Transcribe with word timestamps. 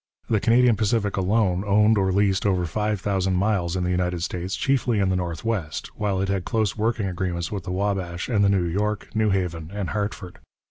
The 0.29 0.39
Canadian 0.39 0.77
Pacific 0.77 1.15
alone 1.15 1.63
owned 1.63 1.95
or 1.95 2.11
leased 2.11 2.47
over 2.47 2.65
five 2.65 2.99
thousand 2.99 3.35
miles 3.35 3.75
in 3.75 3.83
the 3.83 3.91
United 3.91 4.23
States, 4.23 4.55
chiefly 4.55 4.97
in 4.99 5.09
the 5.09 5.15
northwest, 5.15 5.91
while 5.95 6.19
it 6.21 6.27
had 6.27 6.43
close 6.43 6.75
working 6.75 7.05
agreements 7.05 7.51
with 7.51 7.65
the 7.65 7.71
Wabash 7.71 8.27
and 8.27 8.43
the 8.43 8.49
New 8.49 8.65
York, 8.65 9.09
New 9.15 9.29
Haven 9.29 9.69
and 9.71 9.91
Hartford. 9.91 10.39